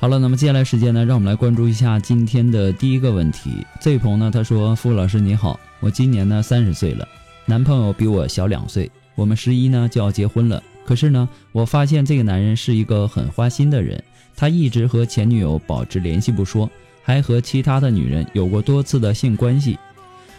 [0.00, 3.66] 好了，那么接下来时间呢，让我们来关注一下今天的第一个问题。
[3.80, 7.06] 这位朋友呢，他说：“付老师你好，我今年呢三十岁了，
[7.44, 10.62] 男朋友比我小两岁，我们十一呢就要结婚了。
[10.84, 14.00] 可是呢，我发现这个男人是一个很花心的人，
[14.36, 16.70] 他一直和前女友保持联系不说，
[17.02, 19.76] 还和其他的女人有过多次的性关系。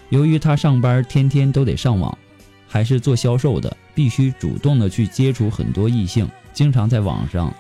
[0.07, 2.17] 由于他上班天天都得上网，
[2.65, 7.53] 还是做销售的，必须主动的去接触很多异性，经常在网上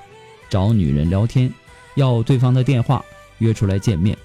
[0.49, 1.51] 找女人聊天。”
[1.99, 3.03] 要对方的电话
[3.39, 4.17] 约出来见面。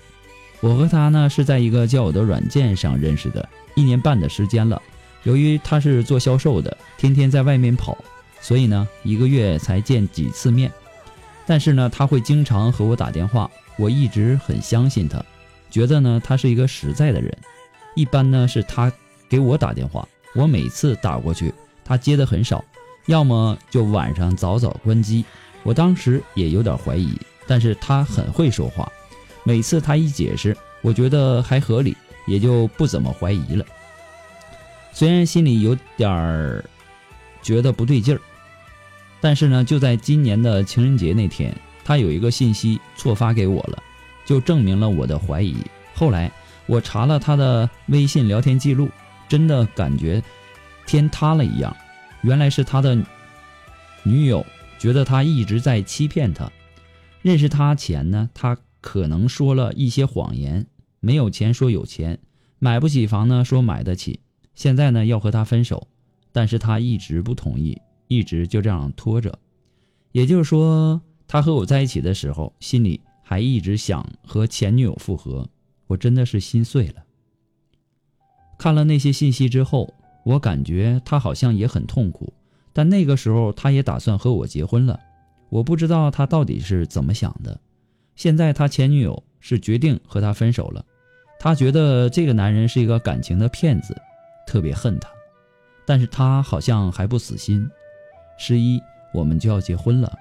[0.60, 4.80] 我和他呢是在一个交友的软件上认识的，一年半的时间了。
[5.24, 7.98] 由于他是做销售的，天天在外面跑，
[8.40, 10.72] 所以呢一个月才见几次面。
[11.46, 15.22] 但是呢他会经常和我打电话，我一直很相信他，
[15.70, 17.36] 觉得呢他是一个实在的人。
[17.94, 18.90] 一般呢是他
[19.28, 21.52] 给我打电话，我每次打过去
[21.84, 22.64] 他接的很少，
[23.06, 25.24] 要么就晚上早早关机。
[25.62, 27.18] 我当时也有点怀疑。
[27.46, 28.90] 但是他很会说话，
[29.44, 31.96] 每次他一解释，我觉得还合理，
[32.26, 33.64] 也就不怎么怀疑了。
[34.92, 36.64] 虽然心里有点儿
[37.42, 38.20] 觉得不对劲儿，
[39.20, 43.82] 但是呢，就在今年的情人节那天，他有一个信息错发给我了，
[44.24, 45.56] 就证明了我的怀疑。
[45.94, 46.30] 后来
[46.66, 48.88] 我查了他的微信聊天记录，
[49.28, 50.22] 真的感觉
[50.86, 51.76] 天塌了一样，
[52.22, 52.96] 原来是他的
[54.02, 54.44] 女友
[54.78, 56.50] 觉得他一直在欺骗他。
[57.24, 60.66] 认识他前呢，他可能说了一些谎言，
[61.00, 62.18] 没有钱说有钱，
[62.58, 64.20] 买不起房呢说买得起，
[64.54, 65.88] 现在呢要和他分手，
[66.32, 69.38] 但是他一直不同意，一直就这样拖着。
[70.12, 75.48] 也就是说，他和我在一起的时候，心里还一直想和前女友复合，
[75.86, 77.04] 我真的是心碎了。
[78.58, 79.94] 看了那些信息之后，
[80.26, 82.34] 我感觉他好像也很痛苦，
[82.74, 85.00] 但那个时候他也打算和我结婚了。
[85.54, 87.60] 我不知道他到底是怎么想的。
[88.16, 90.84] 现在他前女友是决定和他分手了，
[91.38, 93.96] 他觉得这个男人是一个感情的骗子，
[94.48, 95.08] 特别恨他。
[95.86, 97.70] 但是他好像还不死心。
[98.36, 98.80] 十一，
[99.12, 100.12] 我们就要结婚了。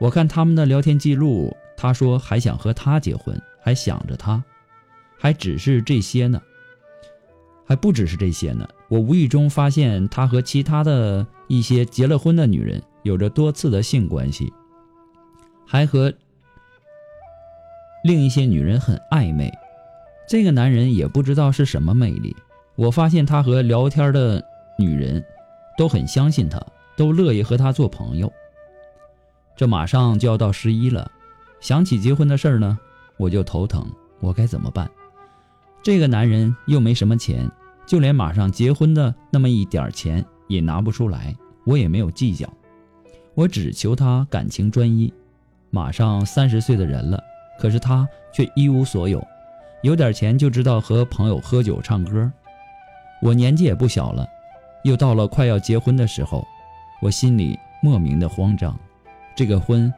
[0.00, 4.42] 我看他们的聊天记录，他说还想和他结婚，还想着他，
[5.16, 6.42] 还只是这些呢，
[7.64, 8.68] 还不只是这些呢。
[8.88, 14.52] 我无意中发现他和其他的一些结了婚的女人有着多次的性关系。
[15.72, 16.12] 还和
[18.04, 19.50] 另一些女人很暧昧，
[20.28, 22.36] 这个男人也不知道是什么魅力。
[22.76, 24.44] 我发现他和聊天的
[24.78, 25.24] 女人
[25.78, 26.62] 都很相信他，
[26.94, 28.30] 都乐意和他做朋友。
[29.56, 31.10] 这马上就要到十一了，
[31.58, 32.78] 想起结婚的事儿呢，
[33.16, 33.90] 我就头疼。
[34.20, 34.90] 我该怎么办？
[35.82, 37.50] 这个男人又没什么钱，
[37.86, 41.34] 就连马上结婚的那么一点钱也拿不出来。
[41.64, 42.46] 我也没有计较，
[43.34, 45.10] 我只求他感情专一。
[45.74, 47.18] 马上三十岁的人了，
[47.58, 49.26] 可是他却一无所有，
[49.80, 52.30] 有点钱就知道和朋友喝酒唱歌。
[53.22, 54.28] 我年纪也不小了，
[54.84, 56.46] 又到了快要结婚的时候，
[57.00, 58.78] 我心里莫名的慌张。
[59.34, 59.90] 这个婚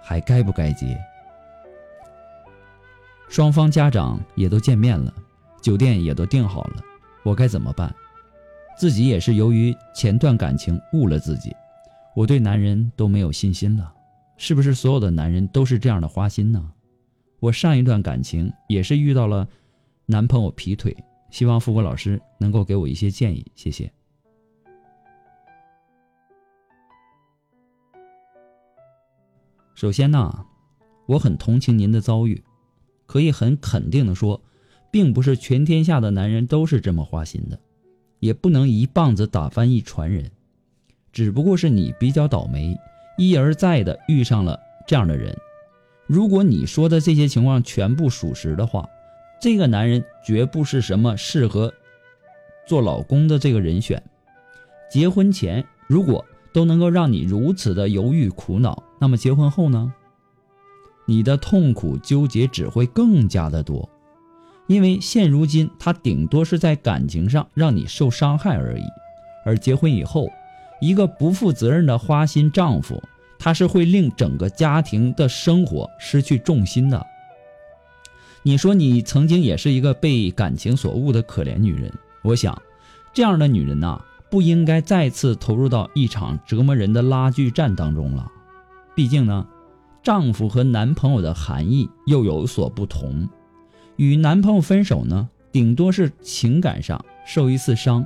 [0.00, 0.96] 还该不该结？
[3.28, 5.12] 双方家长也都见面了，
[5.60, 6.76] 酒店也都订好了，
[7.24, 7.92] 我该怎么办？
[8.78, 11.52] 自己也是由于前段感情误了自己，
[12.14, 13.92] 我对男人都没有信心了。
[14.36, 16.72] 是不是所有的男人都是这样的花心呢？
[17.40, 19.48] 我上一段感情也是遇到了
[20.06, 20.96] 男朋友劈腿，
[21.30, 23.92] 希望富贵老师能够给我一些建议，谢谢。
[29.74, 30.46] 首先呢，
[31.06, 32.40] 我很同情您的遭遇，
[33.06, 34.40] 可以很肯定的说，
[34.92, 37.58] 并不是全天下的男人都是这么花心的，
[38.20, 40.30] 也不能一棒子打翻一船人，
[41.12, 42.78] 只不过是你比较倒霉，
[43.16, 45.36] 一而再的遇上了这样的人。
[46.06, 48.88] 如果你说的这些情况全部属实的话，
[49.40, 51.72] 这个男人绝不是什么适合
[52.66, 54.02] 做老公的这个人选。
[54.90, 59.92] 结婚前如果都能够让你如此的犹豫苦恼，那么结婚后呢？
[61.06, 63.88] 你的痛苦纠结只会更加的多，
[64.66, 68.84] 因为现如今他顶多是在感情上让你受伤害而已，
[69.44, 70.28] 而结婚以后，
[70.82, 73.00] 一个不负责任的花心丈夫，
[73.38, 77.06] 他是会令整个家庭的生活失去重心的。
[78.42, 81.92] 你说你曾经也是一个被感情所误的可怜女人，
[82.22, 82.60] 我想，
[83.14, 84.02] 这样的女人呐。
[84.28, 88.32] 不应该再次投入到一场折磨人的拉锯战当中了。
[88.94, 89.46] 毕竟呢，
[90.02, 93.28] 丈夫和男朋友的含义又有所不同。
[93.96, 98.02] 与男朋友分手呢，顶多是情感上受一次伤；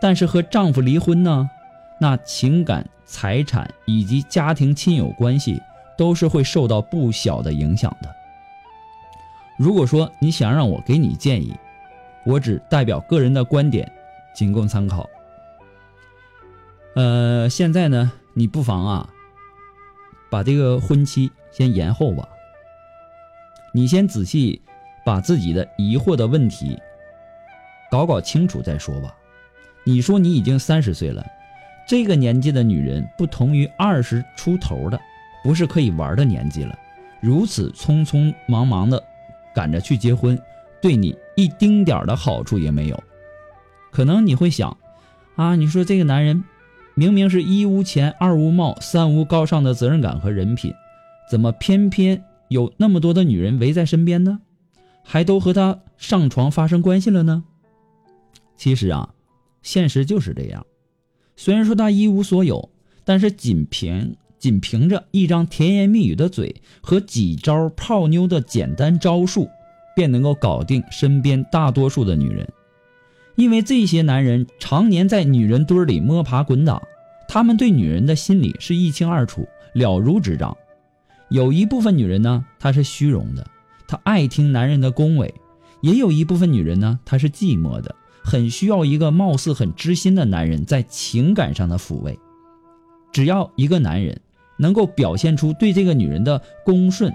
[0.00, 1.50] 但是和丈夫离婚呢，
[1.98, 5.60] 那情感、财产以及家庭亲友关系
[5.96, 8.14] 都是会受到不小的影响的。
[9.58, 11.54] 如果说你想让我给你建议，
[12.26, 13.90] 我只代表个人的观点，
[14.34, 15.08] 仅供参考。
[16.94, 19.08] 呃，现在呢，你不妨啊，
[20.30, 22.28] 把这个婚期先延后吧。
[23.72, 24.60] 你先仔细
[25.04, 26.78] 把自己的疑惑的问题
[27.90, 29.14] 搞搞清楚再说吧。
[29.84, 31.24] 你说你已经三十岁了，
[31.86, 35.00] 这个年纪的女人不同于二十出头的，
[35.42, 36.76] 不是可以玩的年纪了。
[37.20, 39.02] 如此匆匆忙忙的
[39.54, 40.38] 赶着去结婚，
[40.82, 43.02] 对你一丁点的好处也没有。
[43.92, 44.76] 可能你会想，
[45.36, 46.44] 啊，你说这个男人。
[46.98, 50.72] 明明是一无钱二无貌三无高尚的责任感和人品，
[51.30, 54.40] 怎么偏偏有那么多的女人围在身边呢？
[55.04, 57.44] 还都和他上床发生关系了呢？
[58.56, 59.10] 其实啊，
[59.60, 60.64] 现实就是这样。
[61.36, 62.70] 虽然说他一无所有，
[63.04, 69.48] 但是仅凭仅凭着一张甜言蜜语的嘴和几招泡妞的简单招数，
[69.94, 72.48] 便能够搞定身边大多数的女人。
[73.34, 76.82] 因为这些男人常年在女人堆里摸爬滚打，
[77.28, 80.56] 他们对女人的心理是一清二楚、了如指掌。
[81.28, 83.46] 有一部分女人呢，她是虚荣的，
[83.86, 85.28] 她爱听男人的恭维；
[85.82, 87.94] 也有一部分女人呢，她是寂寞的，
[88.26, 92.18] 很需要一个貌似很知心的男人在情感上的抚慰。
[93.12, 94.20] 只要一个男人
[94.58, 97.14] 能够表现出对这个女人的恭顺、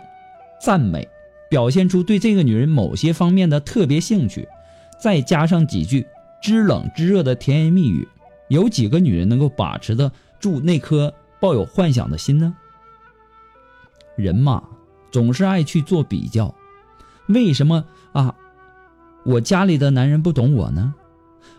[0.63, 1.05] 赞美，
[1.49, 4.47] 表现出对这个女人某些方面的特别兴趣。
[5.01, 6.07] 再加上几句
[6.41, 8.07] 知冷知热的甜言蜜语，
[8.47, 10.09] 有几个女人能够把持得
[10.39, 12.55] 住那颗抱有幻想的心呢？
[14.15, 14.63] 人嘛，
[15.11, 16.55] 总是爱去做比较。
[17.27, 18.33] 为什么啊？
[19.23, 20.93] 我家里的男人不懂我呢？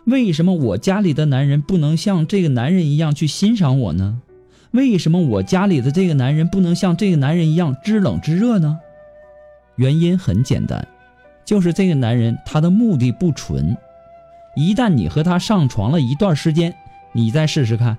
[0.05, 4.21] 为什么我家里的男人不能像这个男人一样去欣赏我呢？
[4.71, 8.79] 为什么我家里的这个男人不能像这个男人一样知冷知热呢？
[9.75, 10.87] 原因很简单。
[11.45, 13.75] 就是这个男人，他的目的不纯。
[14.55, 16.73] 一旦你和他上床了一段时间，
[17.11, 17.97] 你再试试看。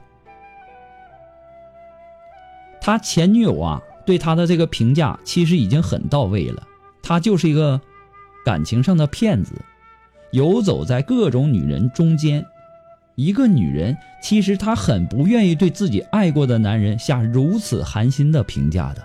[2.81, 6.63] 他前女友啊，对他的这个评价其实已经很到位了。
[7.03, 7.81] 他就是一个
[8.45, 9.55] 感情上的骗子，
[10.35, 12.45] 游走在各种女人中间。
[13.15, 19.05] 一个女人其实她很不愿意对自己爱过的男人下如此寒心的评价的。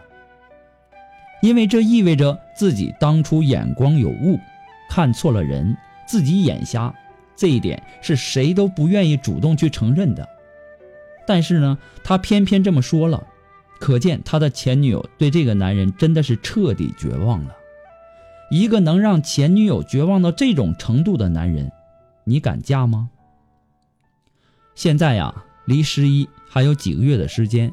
[1.44, 4.40] 因为这意味着自己当初眼光有误，
[4.90, 6.92] 看错了人，自己眼瞎，
[7.36, 10.28] 这一点是谁都不愿意主动去承认的。
[11.28, 13.24] 但是呢，他偏偏这么说了，
[13.80, 17.56] 可见他的前女友对这个男人真的是彻底绝望了。
[18.50, 21.72] 一个能让前女友绝望到这种程度的男人，
[22.24, 23.10] 你敢嫁吗？
[24.76, 25.34] 现在呀，
[25.66, 27.72] 离十一还有几个月的时间，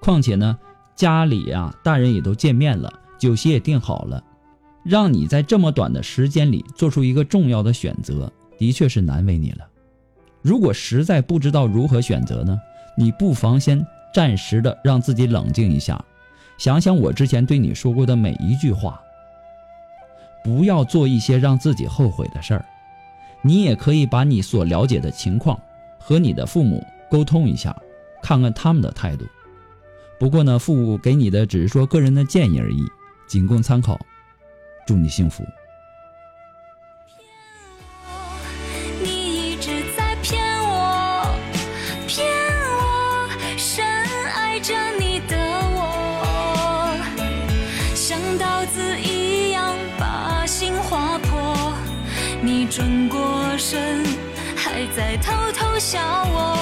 [0.00, 0.58] 况且呢。
[0.94, 4.24] 家里啊，大人也都见面了，酒席也订好了，
[4.82, 9.68] 让你在这么短的时间里做出一个重要的选择，的确是难为你了。
[10.40, 12.58] 如果实在不知道如何选择呢，
[12.96, 16.02] 你不妨先暂时的让自己冷静一下，
[16.56, 18.98] 想想我之前对你说过的每一句话，
[20.46, 22.64] 不要做一些让自己后悔的事儿。
[23.42, 25.60] 你也可以把你所了解的情况
[25.98, 27.76] 和你的父母沟通一下，
[28.22, 29.24] 看看他们的态度。
[30.20, 32.84] 不过呢，父母给你的只是说个人的建议而已，
[33.26, 33.98] 仅供参考。
[34.86, 35.42] 祝你幸福。
[53.76, 54.04] 过身，
[54.56, 56.00] 还在偷偷笑
[56.32, 56.56] 我，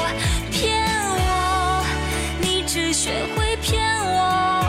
[0.50, 0.85] 骗
[1.16, 1.85] 我，
[2.40, 4.66] 你只学会骗我，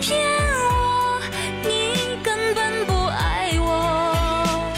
[0.00, 0.16] 骗
[0.70, 1.20] 我，
[1.64, 4.72] 你根本不爱我。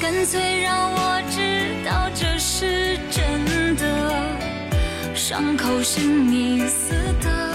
[0.00, 1.36] 干脆让我知
[1.84, 3.84] 道这是真的，
[5.14, 7.54] 伤口是你撕的，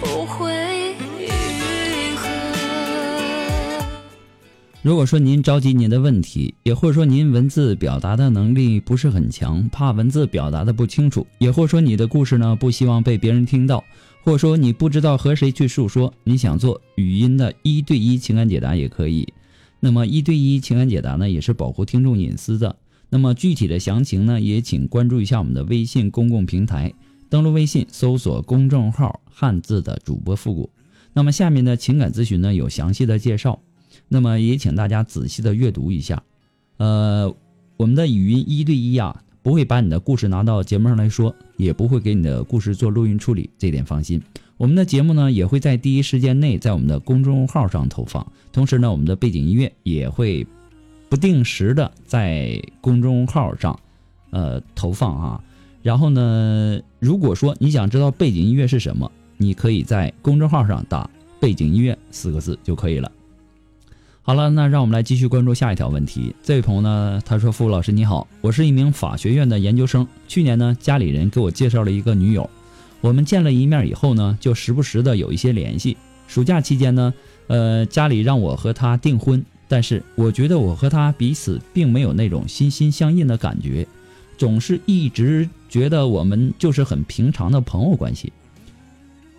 [0.00, 0.75] 不会
[4.86, 13.82] 如果说您着急您的问题，也或者说您文字表达的能力不是很强，怕文字表达的不清楚，也或者说你的故事呢不希望被别人听到，
[14.22, 19.26] 或者说你不知道和谁去诉说，你想做语音的一对一情感解答也可以。
[19.80, 22.76] 那么一对一情感解答呢，也是保护听众隐私的。
[23.10, 26.94] 那么具体的详情呢，也请关注一下我们的微信公共平台，
[27.28, 30.70] 登录微信搜索公众号“汉字的主播复古”。
[31.12, 33.58] 那么下面的情感咨询呢有详细的介绍。
[34.08, 36.22] 那么也请大家仔细的阅读一下，
[36.76, 37.34] 呃，
[37.76, 44.22] 我们的语音一对一啊，不会把你的故事拿到节目上来说，也不会给你的故事做录音处理，这点放心。
[44.56, 50.46] 我们的节目呢，也会在第一时间内在我们的公众号上投放，同时呢，我们的背景音乐也会
[51.08, 53.78] 不定时的在公众号上，
[54.30, 55.44] 呃，投放啊。
[55.82, 63.12] 然后呢，如果说你想知道背景音乐是什么，你可以在公众号上打“背景音乐”四个字就可以了。
[64.26, 66.34] 好了，那让我们来继续关注下一条问题。
[66.42, 70.04] 这位朋友呢，他说：“付老师你好，我是一名法学院的研究生。
[70.26, 72.50] 去年呢，家里人给我介绍了一个女友，
[73.00, 75.96] 我们见了一面以后呢，就时不时的有一些联系。
[76.26, 77.14] 暑假期间呢，
[77.46, 83.86] 呃，家里让我和她订婚，但是我觉得我和她彼此并没有那种心心相印的感觉，
[84.36, 88.32] 总是一直觉得我们就是很平常的朋友关系。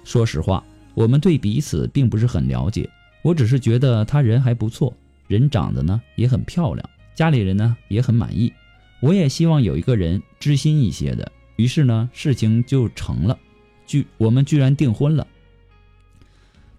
[0.06, 0.63] 说实话，
[0.94, 2.89] 我们对彼此并不是很了解。”
[3.21, 4.93] 我只是觉得她人还不错，
[5.27, 8.51] 人长得呢也很漂亮，家里人呢也很满意。
[9.00, 13.38] 我也希望有一个人知心一些的，于是呢事情就成了，
[13.86, 15.27] 居我们居然订婚了。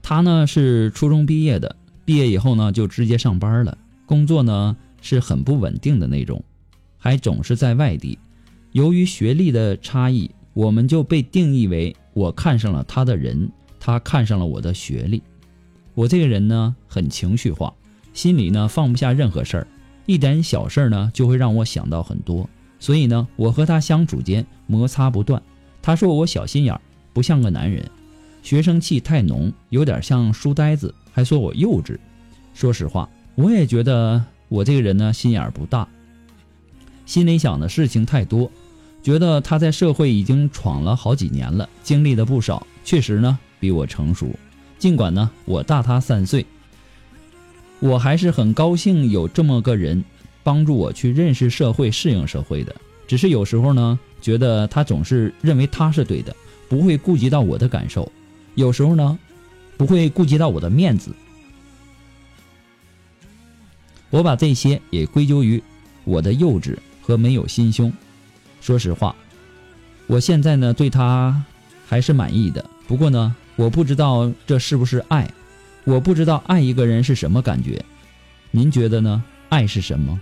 [0.02, 3.76] 她呢是初中毕业的，毕业以后呢就直接上班了，
[4.06, 6.42] 工作呢是很不稳定的那种，
[6.96, 8.18] 还总是在外地。
[8.72, 15.22] 由于学历的差异，我们就被定义为我看上了她的人，她看上了我的学历。
[15.98, 17.74] 我这个人呢很情绪化，
[18.14, 19.66] 心里呢放不下任何事儿，
[20.06, 25.42] 一点小事儿呢就会让我想到很多，所以呢我和他相处间摩擦不断。
[25.82, 26.80] 他说我小心眼儿，
[27.12, 27.84] 不像个男人，
[28.44, 31.98] 学生气太浓，有点像书呆子，还说我幼稚。
[32.54, 35.88] 说实话，我也觉得我这个人呢心眼儿不大，
[37.06, 38.48] 心里想的事情太多，
[39.02, 44.30] 觉得他在社会已经闯了好几年了，经历的不少，确实呢比我成熟。
[44.78, 46.46] 尽管呢，我大他三岁，
[47.80, 50.04] 我还是很高兴有这么个人
[50.44, 52.74] 帮助我去认识社会、适应社会的。
[53.08, 56.34] 只是有时候呢，觉得他总是认为他是对的，
[56.68, 58.08] 不会顾及到我的感受；
[58.54, 59.18] 有时候呢，
[59.76, 61.12] 不会顾及到我的面子。
[64.10, 65.60] 我把这些也归咎于
[66.04, 67.92] 我的幼稚和没有心胸。
[68.60, 69.16] 说实话，
[70.06, 71.44] 我现在呢对他
[71.86, 72.64] 还是满意的。
[72.86, 73.34] 不过呢。
[73.58, 75.28] 我不知道这是不是爱，
[75.82, 77.84] 我不知道爱一个人是什么感觉，
[78.52, 79.20] 您觉得呢？
[79.48, 80.20] 爱是什么？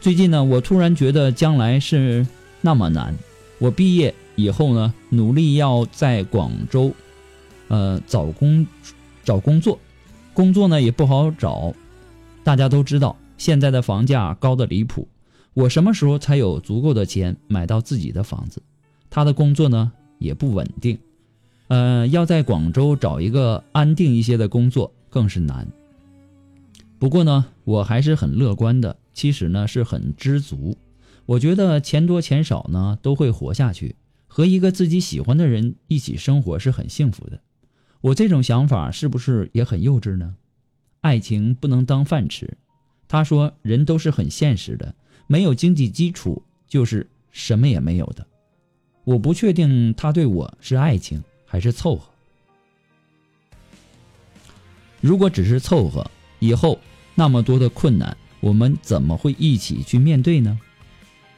[0.00, 2.24] 最近呢，我突然觉得将来是
[2.60, 3.12] 那么难。
[3.58, 6.94] 我毕业以后呢，努力要在广州，
[7.66, 8.64] 呃，找工
[9.24, 9.76] 找工作，
[10.32, 11.74] 工作呢也不好找。
[12.44, 15.08] 大家都知道现在的房价高的离谱，
[15.52, 18.62] 我什么时候才有足够的钱买到自己的房子？
[19.10, 19.90] 他的工作呢
[20.20, 20.96] 也不稳定。
[21.72, 25.66] 呃，要在广州找一个安定一些的工作更是难。
[26.98, 30.76] 不过呢，我还是很乐观的，其实呢是很知足。
[31.24, 37.40] 我觉得钱多钱少呢都会活下去，和一个自己喜欢的人一起生活是很幸福的。
[38.02, 40.34] 我这种想法是不是也很幼稚呢？
[41.00, 42.58] 爱情不能当饭吃。
[43.08, 44.94] 他说人都是很现实的，
[45.26, 48.26] 没有经济基础就是什么也没有的。
[49.04, 51.24] 我不确定他对我是爱情。
[51.52, 52.08] 还是凑合。
[55.02, 56.78] 如果只是凑合，以后
[57.14, 60.58] 那么多的困难，我们怎么会一起去面对呢？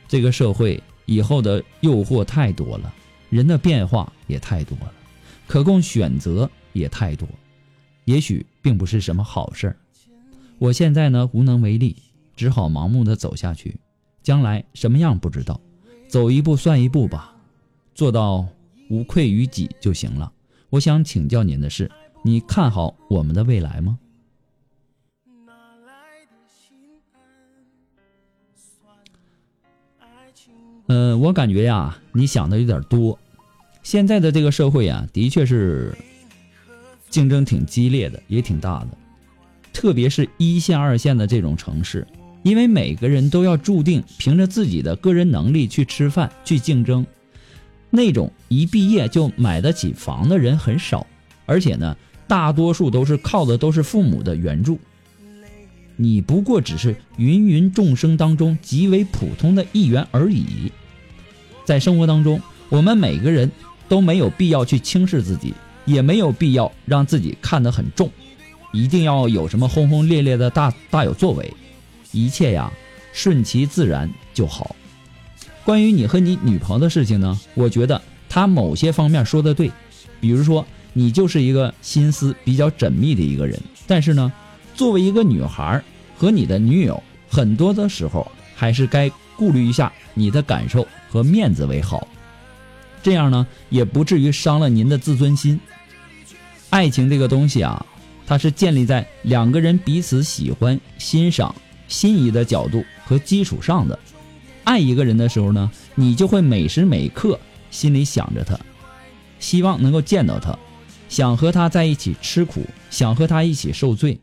[0.06, 2.94] 这个社会以后的诱惑太多了，
[3.28, 4.92] 人的变化也太多了，
[5.48, 7.28] 可供选择也太多，
[8.04, 9.76] 也许并不是什么好事儿。
[10.58, 11.96] 我现在呢无能为力，
[12.36, 13.80] 只好盲目的走下去，
[14.22, 15.60] 将来什么样不知道，
[16.06, 17.34] 走一步算一步吧，
[17.96, 18.46] 做到
[18.88, 20.32] 无愧于己就行了。
[20.70, 21.90] 我想请教您的是，
[22.22, 23.98] 你看好我们的未来吗？
[30.86, 33.18] 呃，我感觉呀，你想的有点多。
[33.82, 35.96] 现在的这个社会啊，的确是
[37.08, 38.88] 竞争挺激烈的，也挺大的。
[39.72, 42.06] 特别是一线、二线的这种城市，
[42.42, 47.06] 因为每个人都要注定凭着自己的个人能力去吃饭、去竞争。
[47.94, 51.06] 那种一毕业就买得起房的人很少，
[51.46, 51.96] 而且呢，
[52.26, 54.80] 大多数都是靠的都是父母的援助。
[55.94, 60.72] 你不过只是芸芸众生当中极为普通的一员而已。
[61.64, 63.48] 在生活当中，我们每个人
[63.88, 68.10] 都没有必要去轻视自己，也没有必要让自己看得很重，
[68.72, 71.54] 一定要有什么轰轰烈烈的大大有作为。
[72.10, 72.72] 一切呀，
[73.12, 74.74] 顺其自然就好。
[75.64, 79.70] 关于你和你女朋友的事情呢，我觉得她某些方面说的对，
[80.20, 84.30] 比如说你就是一个心思比较缜密的一个人，但是呢，
[84.74, 85.82] 作为一个女孩
[86.18, 92.06] 和你的女友，很多的时候还是该顾虑一下你的感受和面子为好，
[93.02, 95.58] 这样呢也不至于伤了您的自尊心。
[96.68, 97.86] 爱情这个东西啊，
[98.26, 101.54] 它是建立在两个人彼此喜欢、欣赏、
[101.88, 103.98] 心仪的角度和基础上的。
[104.64, 107.38] 爱一个人的时候呢，你就会每时每刻
[107.70, 108.58] 心里想着他，
[109.38, 110.58] 希望能够见到他，
[111.08, 114.18] 想和他在一起吃苦，想和他一起受罪。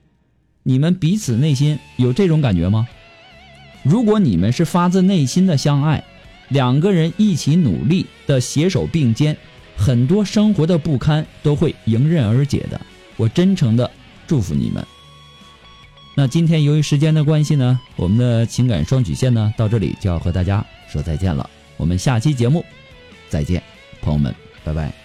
[0.64, 2.88] 你们彼此内心有这种感觉吗？
[3.84, 6.04] 如果你们是发自内心的相爱，
[6.50, 9.38] 两个人一起努力的携手并肩，
[9.76, 12.80] 很多生活的不堪都会迎刃而解的。
[13.18, 13.90] 我真诚的
[14.28, 14.86] 祝福你们。
[16.14, 21.50] 那今天由于时间的关系呢，我们的情感双曲线呢到这里就要和大家说再见了。
[21.78, 22.64] 我们下期节目
[23.30, 23.64] 再见，
[24.02, 25.01] 朋友们，拜拜。